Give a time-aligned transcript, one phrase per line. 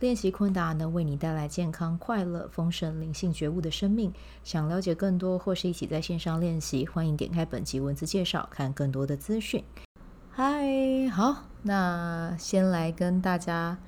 [0.00, 4.12] 练习昆达能为你带来健康、快乐、丰盛、灵性觉悟的生命。
[4.42, 9.62] 想了解更多或是一起在线上练习，欢迎点开本集文字介绍，看更多的资讯。
[10.30, 13.78] 嗨，好，那先来跟大家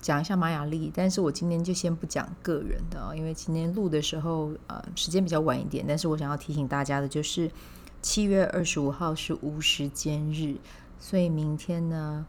[0.00, 7.50] 讲一下玛雅历，但是我今天就先不讲个人的，因为今天录的时候呃时间比较晚一点，但是我想要提醒大家的就是
[8.00, 10.56] 七月二十五号是无时间日，
[10.98, 12.26] 所以明天呢。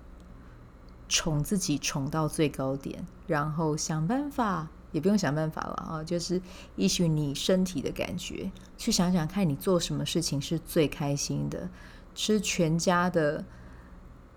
[1.11, 6.41] 宠自己宠到最高点，然后想办法，也不用想办法了啊，就是
[6.77, 11.69] 依循你身体的感觉，去想想看你做什么事情是最开心的。
[12.15, 13.43] 吃全家的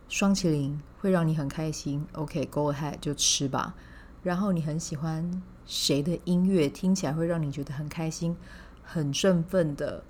[0.08, 3.76] 双淇淋会让你很开心，OK，Go ahead 就吃吧。
[4.24, 8.36] 然后你很喜欢谁的音乐，听起来会让你觉得很开心、
[8.82, 10.02] 很振奋的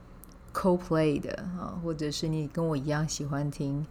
[0.54, 3.86] ，Coldplay 的啊，或者是你跟我一样喜欢听。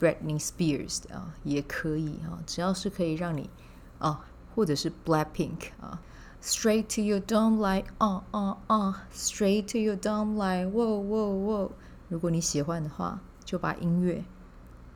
[0.00, 3.50] Britney Spears 啊，也可以啊，只要是可以让你
[3.98, 6.00] 啊，或者是 Blackpink 啊
[6.42, 11.70] ，Straight to your dome like 啊啊啊，Straight to your dome like whoa whoa whoa。
[12.08, 14.24] 如果你喜欢的话，就把音乐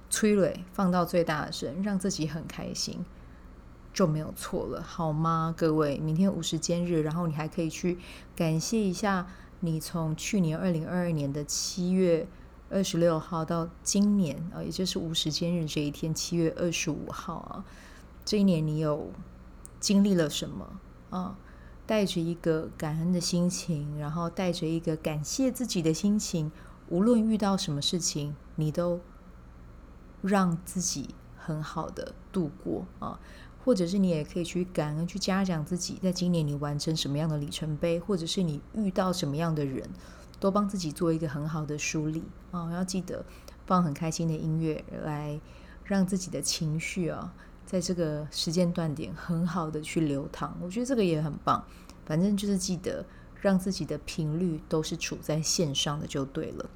[0.08, 3.04] 催泪放到最大声，让自己很开心，
[3.92, 5.52] 就没有错了，好吗？
[5.56, 7.98] 各位，明天无时间日，然后你还可以去
[8.36, 9.26] 感谢一下
[9.60, 12.28] 你从去年二零二二年的七月。
[12.72, 17.64] 二十六号到今年啊，也就是无时间日这一天，七月二十五号啊，
[18.24, 19.12] 这一年你有
[19.78, 20.80] 经历了什么
[21.10, 21.36] 啊？
[21.84, 26.50] 带着一个感恩的心情，然后带着一个感谢自己的心情，
[26.88, 29.00] 无论遇到什么事情，你都
[30.22, 33.20] 让自己很好的度过啊，
[33.62, 39.90] 或者是你也可以去感恩，去嘉奖自己，在今年你完成什么样的里程碑，或者是你遇到什么样的人。
[40.42, 42.68] 多帮自己做一个很好的梳理啊！
[42.72, 43.24] 要记得
[43.64, 45.40] 放很开心的音乐，来
[45.84, 47.32] 让自己的情绪啊，
[47.64, 50.58] 在这个时间段点很好的去流淌。
[50.60, 51.64] 我觉得这个也很棒。
[52.04, 53.06] 反正就是记得
[53.40, 56.68] 让自己的频率都是处在线上的就对了。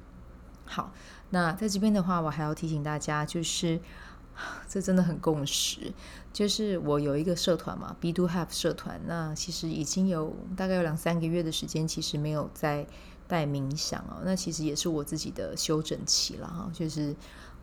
[0.63, 0.93] 好，
[1.31, 3.81] 那在这边的话，我还要提醒大家，就是
[4.69, 5.91] 这真的很共识，
[6.31, 12.87] 就是我有一个社团嘛，Be Do Have 社团，那其实已经有大概有两三个月的时间，其实没有在。
[13.27, 17.13] 带冥想哦，那其实也是我自己的休整期了哈，就是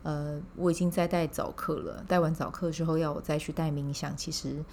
[0.03, 4.63] 呃，我已经在带早课了，带完早课之后要我再去带冥想，其实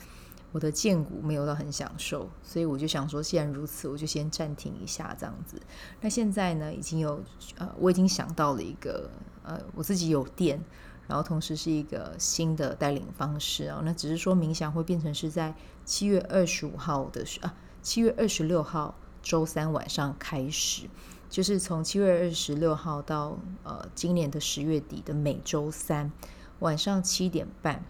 [0.53, 5.59] 我的荐骨没有到很享受，所以我就想说，既然如此，我就先暂停一下这样子。
[6.03, 7.23] 那现在呢，已经有
[7.57, 9.09] 呃，我已经想到了一个
[9.43, 10.63] 呃，我自己有电，
[11.09, 15.55] 然后同时是一个新的带领方式啊，那只是说冥想会变成是在
[15.87, 18.95] 七月二十五号的时啊，七月二十六号。
[19.23, 20.89] 周三晚上开始，
[21.31, 26.11] 就是从七月二十六号到呃今年的十月底的每周三
[26.59, 27.85] 晚上七点半，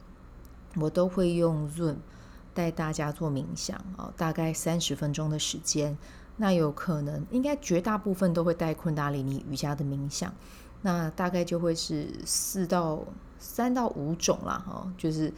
[0.76, 1.96] 我都会用 Zoom
[2.54, 5.96] 带大家做冥想、哦，大概三十分钟的时间。
[6.36, 10.32] 那有可能应该绝大部分都会带昆达里尼瑜伽的冥想，
[10.82, 13.02] 那大概就会是四到
[13.38, 15.32] 三到五种啦，哈、哦，就是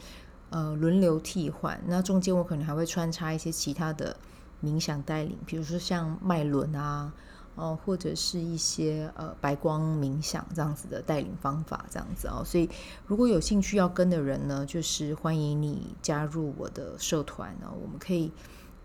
[0.49, 1.81] 呃轮流替换。
[1.87, 4.15] 那中间我可能还会穿插一些其他的。
[4.63, 7.13] 冥想带领，比如说像脉轮啊，
[7.55, 12.43] 哦，或者是一些呃白光冥想这样子的带领方法，这样子哦。
[12.43, 12.69] 所以
[13.05, 18.31] 如果有兴趣要跟的人呢，就是欢迎你加入我的社团哦，我们可以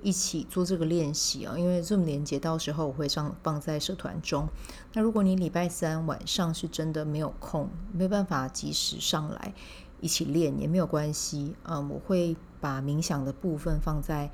[0.02, 1.56] 一起做这个练习啊。
[1.56, 4.48] 因为 Zoom 连接到时候我会上放在社团中。
[4.92, 9.54] 那如果你礼拜三晚上是真的没有空，没办法及时上来
[10.00, 14.30] 一起练也没有关系，嗯，我会把冥想的部分放在。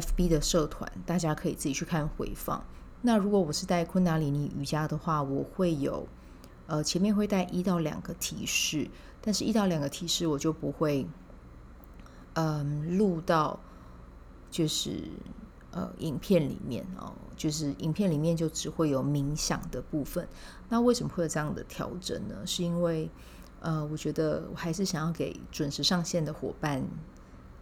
[0.00, 2.64] FB 的社团，大家可以自己去看回放。
[3.02, 6.08] 那如果我是带昆达里尼瑜伽的话，我会有
[6.66, 8.88] 呃前面会带一到两个提示，
[9.20, 11.06] 但是一到两个提示我就不会
[12.32, 13.60] 嗯录到
[14.50, 15.02] 就是
[15.70, 20.26] 呃影片里面哦，就是影片里面就只会有冥想的部分。
[20.68, 22.34] 那为什么会有这样的调整呢？
[22.46, 23.08] 是因为
[23.60, 26.82] 呃我觉得我还是想要给准时上线的伙伴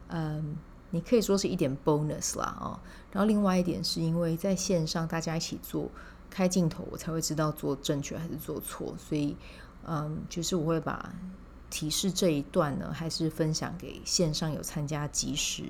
[0.08, 0.56] 嗯。
[0.93, 2.79] 你可以说是一点 bonus 啦，哦，
[3.11, 5.91] 然后另外一点是因为在线上大家一起做
[6.31, 9.35] 开镜头，我才会知道做正确还是做错，所以
[9.85, 11.12] 嗯，就是我会把
[11.71, 15.65] 提示这一段呢，还是分享给线上有参加即时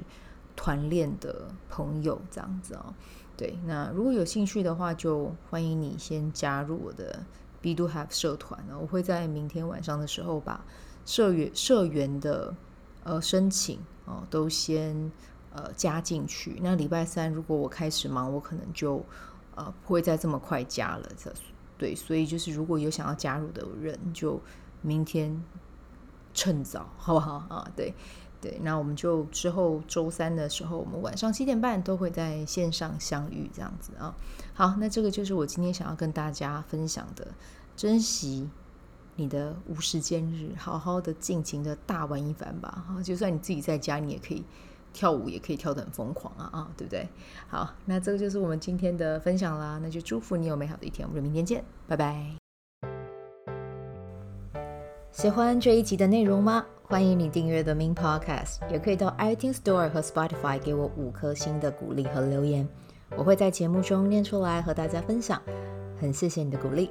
[0.57, 2.93] 团练的朋友这样子哦。
[3.37, 7.25] 对，那如果有兴趣的话，就欢迎你先加入我的
[7.61, 8.77] B Do Have 社团呢。
[8.79, 10.65] 我会在明天晚上的时候把
[11.07, 12.55] 社员社员的
[13.04, 15.10] 呃申请哦都先
[15.52, 16.58] 呃加进去。
[16.62, 19.04] 那礼拜三如果我开始忙，我可能就
[19.54, 21.08] 呃不会再这么快加了。
[21.16, 21.32] 这
[21.78, 24.40] 对，所以就是如果有想要加入的人，就
[24.81, 25.43] 明天
[26.34, 27.70] 趁早，好不好啊？
[27.76, 27.94] 对。
[28.40, 34.12] 对，那我们就之后周三的时候，我们晚上七点半都会在线上相遇，这样子啊。
[34.52, 37.28] 好，那这个就是我今天想要跟大家分享的，
[37.76, 38.50] 珍惜
[39.14, 42.85] 你的无时间日，好好的尽情的大玩一番吧。
[42.88, 44.43] 哈，就算你自己在家，你也可以
[44.93, 47.09] 跳舞，也可以跳得很疯狂啊啊，对不对？
[47.49, 49.79] 好，那这个就是我们今天的分享啦。
[49.82, 52.25] 那就祝福你有美好的一天，我们就明天见，拜拜。
[55.11, 56.64] 喜欢这一集的内容吗？
[56.85, 62.67] 欢迎你订阅 The Min Podcast，也可以到 iTunes Store 和 Spotify 给我五颗星的鼓励和留言，
[63.17, 65.41] 我会在节目中念出来和大家分享。
[66.00, 66.91] 很谢谢你的鼓励，